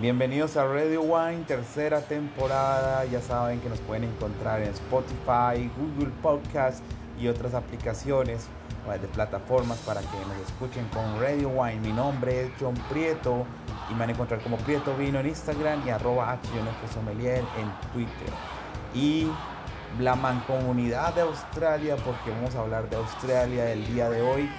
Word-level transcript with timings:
Bienvenidos 0.00 0.56
a 0.56 0.66
Radio 0.66 1.02
Wine, 1.02 1.44
tercera 1.46 2.00
temporada. 2.00 3.04
Ya 3.04 3.20
saben 3.20 3.60
que 3.60 3.68
nos 3.68 3.78
pueden 3.78 4.02
encontrar 4.02 4.60
en 4.60 4.70
Spotify, 4.70 5.70
Google 5.78 6.12
Podcast 6.20 6.82
y 7.16 7.28
otras 7.28 7.54
aplicaciones 7.54 8.48
pues, 8.84 9.00
de 9.00 9.06
plataformas 9.06 9.78
para 9.86 10.00
que 10.00 10.16
nos 10.26 10.36
escuchen 10.48 10.88
con 10.88 11.20
Radio 11.20 11.48
Wine. 11.50 11.76
Mi 11.76 11.92
nombre 11.92 12.42
es 12.42 12.50
John 12.58 12.74
Prieto 12.90 13.46
y 13.88 13.92
me 13.92 14.00
van 14.00 14.08
a 14.08 14.12
encontrar 14.14 14.40
como 14.42 14.56
Prieto 14.56 14.96
Vino 14.96 15.20
en 15.20 15.28
Instagram 15.28 15.86
y 15.86 15.90
arroba 15.90 16.40
en 16.52 17.92
Twitter. 17.92 18.34
Y 18.96 19.28
la 20.00 20.16
mancomunidad 20.16 21.14
de 21.14 21.20
Australia, 21.20 21.94
porque 22.04 22.32
vamos 22.32 22.52
a 22.56 22.62
hablar 22.62 22.90
de 22.90 22.96
Australia 22.96 23.70
el 23.70 23.86
día 23.86 24.10
de 24.10 24.22
hoy 24.22 24.50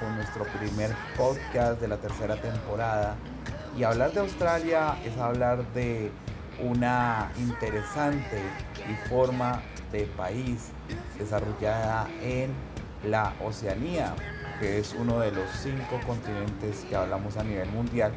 con 0.00 0.16
nuestro 0.16 0.44
primer 0.46 0.90
podcast 1.16 1.80
de 1.80 1.86
la 1.86 1.96
tercera 1.96 2.34
temporada. 2.34 3.14
Y 3.76 3.84
hablar 3.84 4.12
de 4.12 4.20
Australia 4.20 4.96
es 5.04 5.16
hablar 5.16 5.64
de 5.72 6.10
una 6.62 7.30
interesante 7.38 8.42
y 8.88 9.08
forma 9.08 9.62
de 9.92 10.04
país 10.16 10.70
desarrollada 11.18 12.08
en 12.22 12.50
la 13.08 13.32
Oceanía, 13.44 14.14
que 14.58 14.78
es 14.78 14.94
uno 14.98 15.20
de 15.20 15.32
los 15.32 15.48
cinco 15.62 15.98
continentes 16.06 16.84
que 16.88 16.96
hablamos 16.96 17.36
a 17.36 17.44
nivel 17.44 17.70
mundial. 17.70 18.12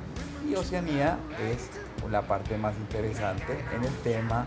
Y 0.47 0.55
Oceanía 0.55 1.17
es 1.39 1.69
la 2.11 2.21
parte 2.21 2.57
más 2.57 2.75
interesante 2.75 3.57
en 3.73 3.83
el 3.83 3.95
tema 3.97 4.45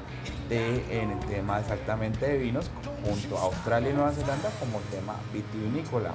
de 0.48 1.02
en 1.02 1.10
el 1.12 1.20
tema 1.20 1.58
exactamente 1.58 2.26
de 2.26 2.38
vinos 2.38 2.70
junto 3.02 3.38
a 3.38 3.44
Australia 3.44 3.90
y 3.90 3.92
Nueva 3.94 4.12
Zelanda 4.12 4.50
como 4.60 4.78
tema 4.90 5.14
vitivinícola. 5.32 6.10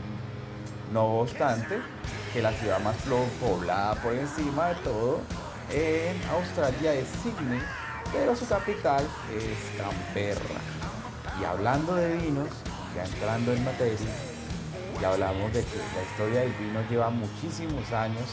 No 0.94 1.20
obstante, 1.20 1.80
que 2.34 2.42
la 2.42 2.52
ciudad 2.54 2.80
más 2.80 2.96
poblada 3.40 3.96
por 3.96 4.14
encima 4.14 4.70
de 4.70 4.76
todo 4.76 5.20
en 5.72 6.22
Australia 6.30 6.94
es 6.94 7.08
Sydney, 7.24 7.62
pero 8.12 8.36
su 8.36 8.48
capital 8.48 9.06
es 9.36 9.82
Canberra. 9.82 10.62
Y 11.40 11.46
hablando 11.46 11.96
de 11.96 12.16
vinos, 12.18 12.48
ya 12.96 13.06
entrando 13.06 13.54
en 13.54 13.64
materia, 13.64 13.98
ya 15.02 15.12
hablamos 15.12 15.54
de 15.54 15.64
que 15.64 15.78
la 15.78 16.04
historia 16.10 16.42
del 16.42 16.54
vino 16.54 16.82
lleva 16.90 17.10
muchísimos 17.10 17.92
años. 17.92 18.30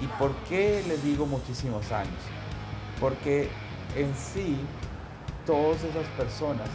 ¿Y 0.00 0.06
por 0.18 0.34
qué 0.48 0.84
les 0.86 1.02
digo 1.02 1.26
muchísimos 1.26 1.90
años? 1.92 2.20
Porque 3.00 3.48
en 3.94 4.14
sí, 4.14 4.58
todas 5.44 5.82
esas 5.84 6.06
personas, 6.16 6.68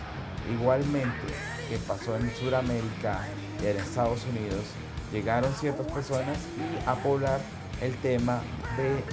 igualmente 0.51 1.27
que 1.69 1.77
pasó 1.79 2.15
en 2.15 2.33
Sudamérica 2.35 3.27
y 3.61 3.67
en 3.67 3.77
Estados 3.77 4.25
Unidos, 4.25 4.65
llegaron 5.11 5.53
ciertas 5.55 5.87
personas 5.87 6.37
a 6.85 6.95
poblar 6.95 7.41
el 7.81 7.95
tema 7.97 8.41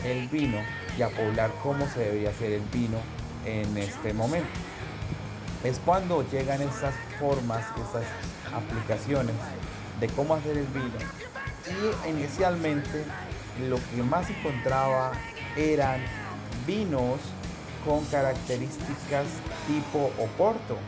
del 0.04 0.28
vino 0.28 0.58
y 0.96 1.02
a 1.02 1.08
poblar 1.08 1.50
cómo 1.62 1.86
se 1.88 2.00
debía 2.00 2.30
hacer 2.30 2.52
el 2.52 2.62
vino 2.72 2.98
en 3.44 3.76
este 3.76 4.12
momento. 4.12 4.48
Es 5.64 5.80
cuando 5.84 6.28
llegan 6.30 6.62
esas 6.62 6.94
formas, 7.18 7.64
esas 7.76 8.04
aplicaciones 8.54 9.34
de 10.00 10.08
cómo 10.08 10.34
hacer 10.34 10.56
el 10.56 10.66
vino. 10.66 10.98
Y 11.66 12.10
inicialmente 12.10 13.04
lo 13.68 13.76
que 13.76 14.02
más 14.02 14.30
encontraba 14.30 15.12
eran 15.56 16.00
vinos 16.66 17.18
con 17.84 18.04
características 18.06 19.26
tipo 19.66 20.10
Oporto. 20.22 20.78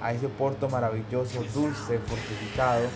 A 0.00 0.12
ese 0.12 0.26
Oporto 0.26 0.68
maravilloso, 0.68 1.42
dulce, 1.54 1.98
fortificado, 1.98 2.88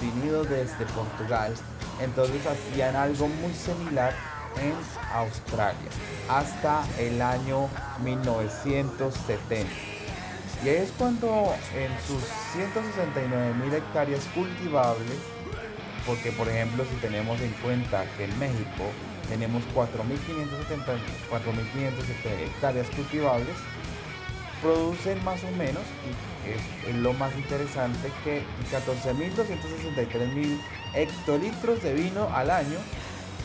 venido 0.00 0.44
desde 0.44 0.86
Portugal. 0.94 1.54
Entonces 2.00 2.46
hacían 2.46 2.94
algo 2.94 3.28
muy 3.28 3.52
similar 3.52 4.14
en 4.62 4.74
Australia 5.12 5.90
hasta 6.28 6.84
el 6.98 7.20
año 7.22 7.68
1970. 8.02 9.70
Y 10.64 10.68
es 10.68 10.90
cuando 10.96 11.54
en 11.74 11.90
sus 12.06 12.22
169 12.52 13.54
mil 13.54 13.74
hectáreas 13.74 14.24
cultivables, 14.34 15.18
porque 16.06 16.32
por 16.32 16.48
ejemplo 16.48 16.84
si 16.84 16.96
tenemos 16.96 17.40
en 17.40 17.52
cuenta 17.62 18.06
que 18.16 18.24
en 18.24 18.38
México 18.38 18.90
tenemos 19.28 19.62
4.570 19.74 20.96
hectáreas 22.46 22.88
cultivables, 22.90 23.56
producen 24.62 25.22
más 25.24 25.42
o 25.44 25.50
menos, 25.56 25.82
y 26.44 26.90
es 26.90 26.96
lo 26.96 27.12
más 27.14 27.34
interesante, 27.36 28.10
que 28.24 28.42
14.263 28.70 30.34
mil 30.34 30.60
hectolitros 30.94 31.82
de 31.82 31.94
vino 31.94 32.28
al 32.34 32.50
año 32.50 32.78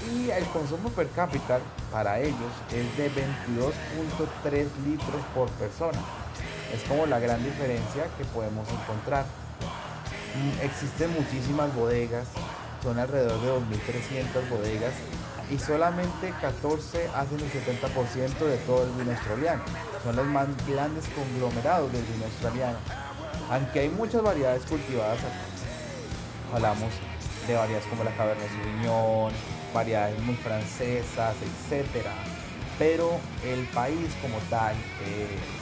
y 0.10 0.30
el 0.32 0.44
consumo 0.46 0.90
per 0.90 1.10
cápita 1.10 1.60
para 1.92 2.20
ellos 2.20 2.52
es 2.72 2.98
de 2.98 3.12
22.3 3.12 4.68
litros 4.86 5.22
por 5.36 5.50
persona. 5.52 6.00
Es 6.74 6.84
como 6.88 7.06
la 7.06 7.20
gran 7.20 7.44
diferencia 7.44 8.06
que 8.18 8.26
podemos 8.26 8.68
encontrar. 8.70 9.26
Mm, 10.36 10.66
existen 10.66 11.14
muchísimas 11.14 11.74
bodegas, 11.76 12.28
son 12.82 12.98
alrededor 12.98 13.40
de 13.42 13.78
2.300 13.78 14.50
bodegas 14.50 14.94
y 15.52 15.60
solamente 15.60 16.34
14 16.40 17.10
hacen 17.14 17.40
el 17.40 17.52
70% 17.52 18.38
de 18.46 18.58
todo 18.60 18.86
el 18.86 18.92
vino 18.92 19.12
australiano. 19.12 19.62
Son 20.02 20.16
los 20.16 20.26
más 20.26 20.48
grandes 20.66 21.06
conglomerados 21.10 21.92
del 21.92 22.04
vino 22.04 22.26
australiano. 22.26 22.78
Aunque 23.50 23.82
hay 23.82 23.90
muchas 23.90 24.24
variedades 24.24 24.64
cultivadas, 24.64 25.20
hablamos 26.54 26.90
de 27.48 27.56
variedades 27.56 27.86
como 27.88 28.06
la 28.06 28.16
Cabernet 28.16 28.48
Sauvignon, 28.50 29.34
variedades 29.74 30.18
muy 30.24 30.36
francesas, 30.36 31.36
etc. 31.70 32.08
Pero 32.80 33.20
el 33.46 33.66
país 33.68 34.10
como 34.22 34.38
tal, 34.50 34.74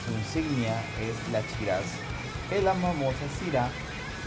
su 0.06 0.12
insignia 0.12 0.80
es 1.00 1.32
la 1.32 1.40
Shiraz, 1.40 1.84
es 2.52 2.62
la 2.62 2.74
famosa 2.74 3.18
Syrah, 3.40 3.68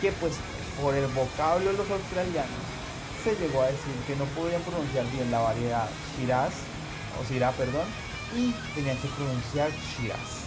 que 0.02 0.12
pues 0.12 0.34
por 0.82 0.94
el 0.94 1.08
vocablo 1.08 1.72
de 1.72 1.78
los 1.78 1.90
australianos 1.90 2.83
se 3.24 3.36
llegó 3.36 3.62
a 3.62 3.68
decir 3.68 3.96
que 4.06 4.18
no 4.18 4.26
podían 4.36 4.62
pronunciar 4.64 5.06
bien 5.12 5.32
la 5.32 5.40
variedad 5.40 5.88
Shiraz, 6.18 6.52
o 7.20 7.26
Syrah, 7.26 7.52
perdón, 7.52 7.88
y 8.36 8.52
tenían 8.76 8.98
que 8.98 9.08
pronunciar 9.08 9.72
Shiraz. 9.72 10.44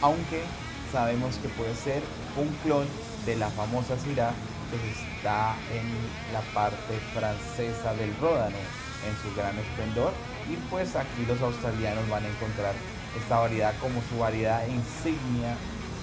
Aunque 0.00 0.42
sabemos 0.90 1.36
que 1.36 1.48
puede 1.50 1.74
ser 1.74 2.02
un 2.36 2.48
clon 2.62 2.86
de 3.26 3.36
la 3.36 3.50
famosa 3.50 3.98
Syrah 3.98 4.32
que 4.70 4.76
está 4.90 5.54
en 5.70 5.84
la 6.32 6.40
parte 6.54 6.96
francesa 7.12 7.92
del 7.94 8.16
Ródano, 8.16 8.56
en 8.56 9.14
su 9.20 9.36
gran 9.36 9.58
esplendor. 9.58 10.12
Y 10.48 10.56
pues 10.70 10.96
aquí 10.96 11.26
los 11.28 11.40
australianos 11.42 12.08
van 12.08 12.24
a 12.24 12.28
encontrar 12.28 12.74
esta 13.20 13.38
variedad 13.38 13.74
como 13.80 14.00
su 14.08 14.18
variedad 14.18 14.66
insignia, 14.66 15.56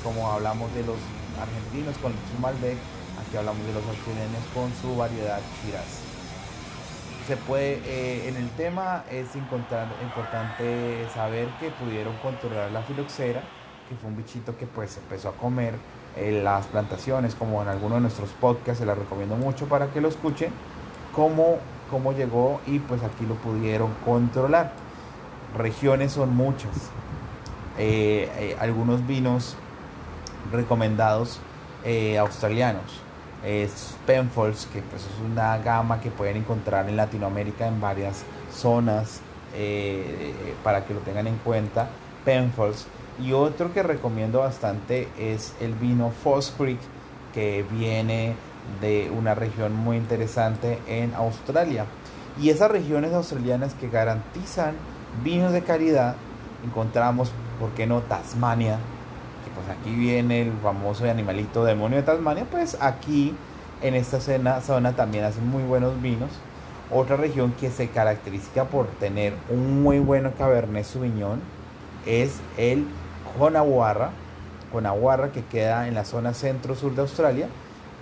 como 0.03 0.31
hablamos 0.31 0.71
de 0.75 0.83
los 0.83 0.97
argentinos 1.41 1.97
con 1.97 2.13
su 2.13 2.39
Malbec, 2.39 2.77
aquí 3.25 3.38
hablamos 3.38 3.65
de 3.65 3.73
los 3.73 3.85
australianos 3.85 4.43
con 4.53 4.71
su 4.81 4.95
variedad 4.95 5.41
Shiraz 5.65 6.10
se 7.27 7.37
puede, 7.37 7.79
eh, 7.85 8.29
en 8.29 8.35
el 8.35 8.49
tema 8.51 9.03
es 9.09 9.35
importante 9.35 11.07
saber 11.13 11.47
que 11.59 11.69
pudieron 11.71 12.15
controlar 12.17 12.71
la 12.71 12.81
filoxera, 12.81 13.41
que 13.87 13.95
fue 13.95 14.09
un 14.09 14.17
bichito 14.17 14.57
que 14.57 14.65
pues 14.65 14.97
empezó 14.97 15.29
a 15.29 15.33
comer 15.33 15.75
eh, 16.15 16.41
las 16.43 16.65
plantaciones, 16.67 17.35
como 17.35 17.61
en 17.61 17.67
alguno 17.67 17.95
de 17.95 18.01
nuestros 18.01 18.29
podcasts, 18.31 18.79
se 18.79 18.85
la 18.85 18.95
recomiendo 18.95 19.35
mucho 19.35 19.67
para 19.67 19.87
que 19.87 20.01
lo 20.01 20.07
escuchen, 20.07 20.51
cómo, 21.13 21.57
cómo 21.89 22.13
llegó 22.13 22.59
y 22.65 22.79
pues 22.79 23.03
aquí 23.03 23.25
lo 23.25 23.35
pudieron 23.35 23.93
controlar. 24.05 24.73
Regiones 25.57 26.13
son 26.13 26.35
muchas, 26.35 26.89
eh, 27.77 28.55
algunos 28.59 29.05
vinos 29.05 29.55
recomendados 30.51 31.39
australianos 32.19 33.01
es 33.46 33.96
Penfolds, 34.06 34.68
que 34.72 34.81
pues 34.81 35.03
es 35.03 35.31
una 35.31 35.57
gama 35.57 36.00
que 36.00 36.12
pueden 36.12 36.38
encontrar 36.38 36.88
en 36.88 36.96
Latinoamérica 36.96 37.68
en 37.68 37.81
varias 37.81 38.24
zonas 38.53 39.22
eh, 39.53 40.34
para 40.63 40.85
que 40.85 40.94
lo 40.94 41.00
tengan 41.01 41.27
en 41.27 41.38
cuenta. 41.38 41.89
Penfolds. 42.24 42.86
Y 43.21 43.33
otro 43.33 43.74
que 43.74 43.83
recomiendo 43.83 44.39
bastante 44.39 45.07
es 45.18 45.54
el 45.60 45.74
vino 45.74 46.12
Foss 46.24 46.54
Creek, 46.57 46.80
que 47.33 47.65
viene 47.71 48.36
de 48.80 49.12
una 49.15 49.36
región 49.36 49.75
muy 49.75 49.98
interesante 49.98 50.80
en 50.88 51.13
Australia. 51.15 51.86
Y 52.39 52.50
esas 52.50 52.71
regiones 52.71 53.13
australianas 53.13 53.74
que 53.74 53.89
garantizan 53.89 54.75
vinos 55.24 55.51
de 55.51 55.62
calidad, 55.62 56.15
encontramos, 56.63 57.31
¿por 57.60 57.71
qué 57.71 57.86
no? 57.86 58.01
Tasmania, 58.01 58.80
pues 59.49 59.67
aquí 59.69 59.93
viene 59.95 60.41
el 60.41 60.53
famoso 60.61 61.09
animalito 61.09 61.63
demonio 61.63 61.97
de 61.97 62.03
Tasmania, 62.03 62.45
pues 62.49 62.77
aquí 62.79 63.35
en 63.81 63.95
esta 63.95 64.19
zona, 64.19 64.93
también 64.93 65.23
hacen 65.23 65.47
muy 65.47 65.63
buenos 65.63 66.01
vinos. 66.01 66.29
Otra 66.91 67.15
región 67.15 67.53
que 67.53 67.71
se 67.71 67.89
caracteriza 67.89 68.65
por 68.65 68.88
tener 68.88 69.33
un 69.49 69.81
muy 69.81 69.99
buen 69.99 70.29
Cabernet 70.31 70.85
Sauvignon 70.85 71.39
es 72.05 72.39
el 72.57 72.85
Conaguarra, 73.38 74.11
Conaguarra 74.71 75.31
que 75.31 75.43
queda 75.43 75.88
en 75.88 75.95
la 75.95 76.05
zona 76.05 76.33
centro-sur 76.33 76.93
de 76.93 77.01
Australia 77.01 77.47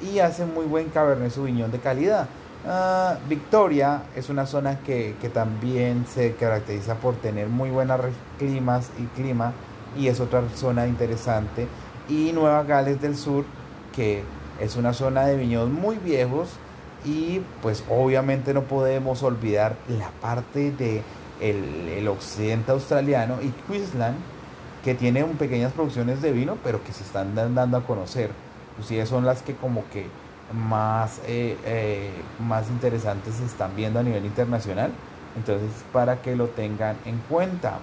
y 0.01 0.19
hace 0.19 0.45
muy 0.45 0.65
buen 0.65 0.89
Cabernet 0.89 1.31
Sauvignon 1.31 1.71
de 1.71 1.80
calidad. 1.80 2.27
Ah, 2.68 3.18
Victoria 3.30 4.03
es 4.15 4.30
una 4.30 4.45
zona 4.45 4.80
que, 4.80 5.15
que, 5.21 5.30
también 5.30 6.06
se 6.06 6.36
caracteriza 6.36 6.95
por 6.95 7.15
tener 7.15 7.47
muy 7.47 7.69
buenos 7.69 8.01
climas 8.38 8.89
y 9.00 9.06
clima 9.15 9.53
y 9.97 10.07
es 10.07 10.19
otra 10.19 10.44
zona 10.56 10.88
interesante. 10.88 11.68
Y 12.07 12.31
Nueva 12.33 12.63
Gales 12.63 13.01
del 13.01 13.15
Sur, 13.15 13.45
que 13.95 14.24
es 14.59 14.75
una 14.75 14.94
zona 14.94 15.25
de 15.25 15.38
viñedos 15.38 15.69
muy 15.69 15.97
viejos 15.97 16.50
y 17.06 17.41
pues 17.62 17.83
obviamente 17.89 18.53
no 18.53 18.63
podemos 18.63 19.24
olvidar 19.24 19.75
la 19.88 20.09
parte 20.21 20.71
de 20.71 21.01
el, 21.39 22.07
occidente 22.07 22.71
australiano 22.71 23.36
y 23.41 23.53
Queensland 23.71 24.18
que 24.83 24.95
tiene 24.95 25.24
pequeñas 25.24 25.71
producciones 25.71 26.21
de 26.21 26.31
vino 26.31 26.57
pero 26.63 26.83
que 26.83 26.91
se 26.91 27.03
están 27.03 27.36
dando 27.36 27.77
a 27.77 27.83
conocer. 27.83 28.31
Inclusive 28.71 29.06
son 29.06 29.25
las 29.25 29.41
que 29.41 29.56
como 29.56 29.83
que 29.89 30.07
más 30.53 31.21
eh, 31.27 31.57
eh, 31.65 32.12
más 32.39 32.69
interesantes 32.69 33.36
se 33.36 33.45
están 33.45 33.75
viendo 33.75 34.00
a 34.00 34.03
nivel 34.03 34.25
internacional. 34.25 34.91
Entonces 35.38 35.69
para 35.94 36.21
que 36.21 36.36
lo 36.36 36.47
tengan 36.47 36.97
en 37.06 37.18
cuenta 37.30 37.80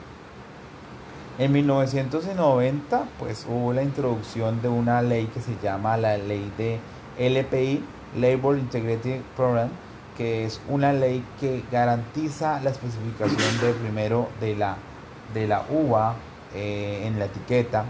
en 1.38 1.52
1990 1.52 3.04
pues 3.18 3.46
hubo 3.48 3.72
la 3.72 3.82
introducción 3.82 4.62
de 4.62 4.68
una 4.68 5.02
ley 5.02 5.26
que 5.26 5.40
se 5.40 5.56
llama 5.62 5.96
la 5.96 6.16
ley 6.16 6.50
de 6.56 6.78
LPI 7.18 7.84
Label 8.18 8.58
Integrity 8.58 9.20
Program 9.36 9.68
que 10.16 10.46
es 10.46 10.60
una 10.68 10.92
ley 10.92 11.24
que 11.38 11.62
garantiza 11.70 12.60
la 12.62 12.70
especificación 12.70 13.60
de 13.60 13.72
primero 13.74 14.28
de 14.40 14.56
la, 14.56 14.76
de 15.34 15.46
la 15.46 15.64
uva 15.70 16.14
eh, 16.54 17.02
en 17.04 17.18
la 17.18 17.26
etiqueta. 17.26 17.84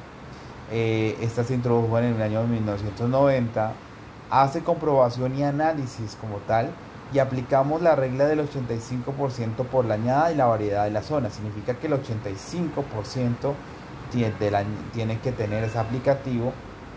Eh, 0.73 1.17
esta 1.21 1.45
se 1.45 1.55
introdujo 1.55 1.97
en 1.99 2.17
el 2.17 2.21
año 2.21 2.43
1990, 2.45 3.73
hace 4.31 4.63
comprobación 4.63 5.39
y 5.39 5.45
análisis 5.45 6.17
como 6.21 6.39
tal 6.39 6.71
y 7.13 7.19
aplicamos 7.19 7.83
la 7.83 7.95
regla 7.95 8.27
del 8.27 8.41
85% 8.41 9.65
por 9.71 9.85
la 9.85 9.95
añada 9.95 10.33
y 10.33 10.37
la 10.37 10.47
variedad 10.47 10.85
de 10.85 10.91
la 10.91 11.03
zona. 11.03 11.31
Significa 11.31 11.75
que 11.75 11.87
el 11.87 11.95
85% 11.95 13.55
tiene 14.93 15.19
que 15.21 15.33
tener 15.33 15.65
ese 15.65 15.79
aplicativo 15.79 16.53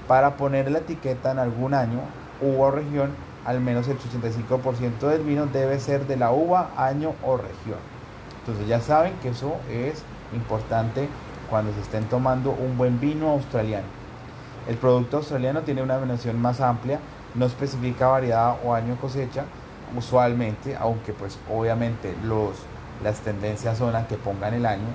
para 0.07 0.37
poner 0.37 0.71
la 0.71 0.79
etiqueta 0.79 1.31
en 1.31 1.39
algún 1.39 1.73
año, 1.73 2.01
uva 2.41 2.67
o 2.67 2.71
región 2.71 3.11
al 3.45 3.61
menos 3.61 3.87
el 3.87 3.97
85% 3.97 4.99
del 5.07 5.23
vino 5.23 5.47
debe 5.47 5.79
ser 5.79 6.05
de 6.07 6.17
la 6.17 6.31
uva, 6.31 6.71
año 6.77 7.13
o 7.23 7.37
región. 7.37 7.79
Entonces 8.39 8.67
ya 8.67 8.81
saben 8.81 9.13
que 9.21 9.29
eso 9.29 9.55
es 9.69 10.03
importante 10.33 11.07
cuando 11.49 11.73
se 11.73 11.81
estén 11.81 12.05
tomando 12.05 12.51
un 12.51 12.77
buen 12.77 12.99
vino 12.99 13.29
australiano. 13.29 13.87
El 14.67 14.75
producto 14.77 15.17
australiano 15.17 15.61
tiene 15.61 15.81
una 15.81 15.95
denominación 15.95 16.39
más 16.39 16.61
amplia, 16.61 16.99
no 17.33 17.45
especifica 17.45 18.07
variedad 18.07 18.57
o 18.63 18.73
año 18.73 18.97
cosecha 18.99 19.45
usualmente, 19.95 20.75
aunque 20.75 21.13
pues 21.13 21.37
obviamente 21.51 22.15
los, 22.23 22.51
las 23.03 23.19
tendencias 23.19 23.77
son 23.77 23.95
a 23.95 24.07
que 24.07 24.15
pongan 24.15 24.53
el 24.53 24.65
año. 24.65 24.87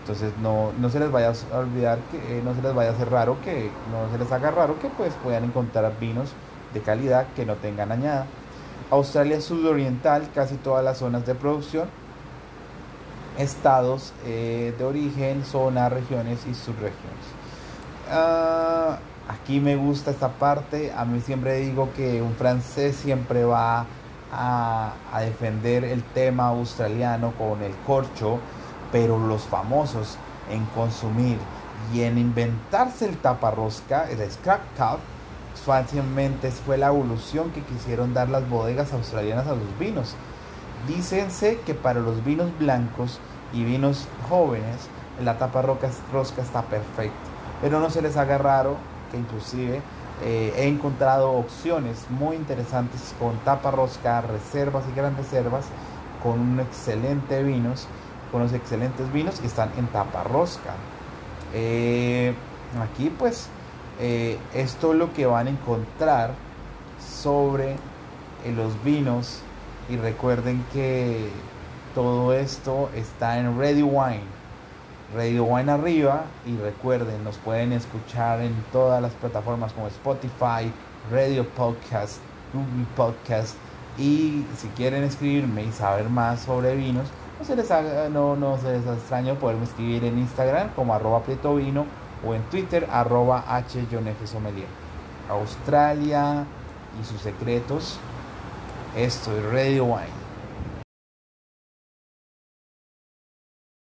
Entonces 0.00 0.32
no, 0.42 0.72
no 0.78 0.88
se 0.88 0.98
les 0.98 1.10
vaya 1.10 1.32
a 1.52 1.58
olvidar 1.58 1.98
que 2.10 2.16
eh, 2.16 2.42
no 2.42 2.54
se 2.54 2.62
les 2.62 2.74
vaya 2.74 2.90
a 2.90 2.92
hacer 2.94 3.10
raro 3.10 3.36
que 3.44 3.70
no 3.92 4.10
se 4.10 4.18
les 4.18 4.32
haga 4.32 4.50
raro 4.50 4.78
que 4.80 4.88
pues 4.88 5.12
puedan 5.22 5.44
encontrar 5.44 5.92
vinos 6.00 6.32
de 6.72 6.80
calidad 6.80 7.26
que 7.36 7.44
no 7.44 7.54
tengan 7.56 7.92
añada. 7.92 8.26
Australia 8.90 9.40
sudoriental, 9.40 10.28
casi 10.34 10.56
todas 10.56 10.84
las 10.84 10.98
zonas 10.98 11.24
de 11.24 11.34
producción, 11.34 11.88
estados 13.38 14.12
eh, 14.24 14.74
de 14.76 14.84
origen, 14.84 15.44
zonas, 15.44 15.92
regiones 15.92 16.40
y 16.50 16.54
subregiones. 16.54 17.24
Ah, 18.10 18.98
aquí 19.28 19.60
me 19.60 19.76
gusta 19.76 20.10
esta 20.10 20.28
parte, 20.28 20.92
a 20.96 21.04
mí 21.04 21.20
siempre 21.20 21.58
digo 21.58 21.90
que 21.94 22.20
un 22.20 22.34
francés 22.34 22.96
siempre 22.96 23.44
va 23.44 23.86
a, 24.32 24.94
defender 25.20 25.84
el 25.84 26.02
tema 26.02 26.48
australiano 26.48 27.32
con 27.32 27.62
el 27.62 27.74
corcho, 27.86 28.38
pero 28.92 29.18
los 29.18 29.42
famosos 29.42 30.16
en 30.50 30.64
consumir 30.66 31.38
y 31.92 32.02
en 32.02 32.18
inventarse 32.18 33.06
el 33.06 33.16
taparrosca, 33.16 34.10
el 34.10 34.30
scrap 34.30 34.60
cup, 34.76 35.00
fácilmente 35.64 36.50
fue 36.50 36.78
la 36.78 36.88
evolución 36.88 37.50
que 37.50 37.62
quisieron 37.62 38.14
dar 38.14 38.28
las 38.28 38.48
bodegas 38.48 38.92
australianas 38.92 39.46
a 39.46 39.54
los 39.54 39.78
vinos. 39.78 40.14
Dícense 40.86 41.60
que 41.66 41.74
para 41.74 42.00
los 42.00 42.24
vinos 42.24 42.50
blancos 42.58 43.20
y 43.52 43.64
vinos 43.64 44.06
jóvenes 44.28 44.88
la 45.22 45.36
tapa 45.38 45.62
rosca 45.62 46.42
está 46.42 46.62
perfecta, 46.62 47.14
pero 47.60 47.80
no 47.80 47.90
se 47.90 48.00
les 48.00 48.16
haga 48.16 48.38
raro 48.38 48.76
que 49.10 49.18
inclusive 49.18 49.82
eh, 50.22 50.52
he 50.56 50.68
encontrado 50.68 51.32
opciones 51.32 52.06
muy 52.10 52.36
interesantes 52.36 53.14
con 53.18 53.36
tapa 53.38 53.70
rosca, 53.70 54.20
reservas 54.20 54.84
y 54.90 54.96
grandes 54.96 55.26
reservas 55.30 55.66
con 56.22 56.38
un 56.38 56.60
excelente 56.60 57.42
vinos, 57.42 57.86
con 58.30 58.42
los 58.42 58.52
excelentes 58.52 59.12
vinos 59.12 59.40
que 59.40 59.46
están 59.46 59.70
en 59.76 59.86
tapa 59.88 60.24
rosca. 60.24 60.74
Eh, 61.54 62.34
aquí 62.80 63.10
pues 63.10 63.48
eh, 63.98 64.38
esto 64.54 64.92
es 64.92 64.98
lo 64.98 65.12
que 65.12 65.26
van 65.26 65.46
a 65.46 65.50
encontrar 65.50 66.32
sobre 67.22 67.72
eh, 67.72 68.52
los 68.54 68.82
vinos 68.84 69.40
y 69.88 69.96
recuerden 69.96 70.64
que 70.72 71.28
todo 71.94 72.32
esto 72.32 72.88
está 72.94 73.38
en 73.38 73.58
Ready 73.58 73.82
Wine. 73.82 74.39
Ready 75.14 75.40
Wine 75.40 75.72
arriba 75.72 76.24
y 76.46 76.56
recuerden, 76.56 77.24
nos 77.24 77.36
pueden 77.38 77.72
escuchar 77.72 78.40
en 78.40 78.54
todas 78.70 79.02
las 79.02 79.12
plataformas 79.12 79.72
como 79.72 79.88
Spotify, 79.88 80.72
Radio 81.10 81.48
Podcast, 81.48 82.18
Google 82.52 82.86
Podcast 82.96 83.56
y 83.98 84.44
si 84.56 84.68
quieren 84.68 85.02
escribirme 85.02 85.64
y 85.64 85.72
saber 85.72 86.08
más 86.08 86.40
sobre 86.40 86.76
vinos, 86.76 87.08
no 87.38 87.44
se 87.44 87.56
les 87.56 87.70
haga, 87.70 88.08
no, 88.08 88.36
no 88.36 88.58
se 88.58 88.72
les 88.72 88.86
extraño 88.86 89.34
poderme 89.34 89.64
escribir 89.64 90.04
en 90.04 90.18
Instagram 90.18 90.68
como 90.76 90.94
arroba 90.94 91.22
vino 91.56 91.86
o 92.26 92.34
en 92.34 92.42
Twitter 92.44 92.86
arroba 92.92 93.44
H 93.48 93.86
Sommelier. 94.26 94.68
Australia 95.28 96.44
y 97.00 97.04
sus 97.04 97.20
secretos. 97.20 97.98
Esto 98.96 99.36
es 99.36 99.44
Radio 99.44 99.84
Wine. 99.84 100.19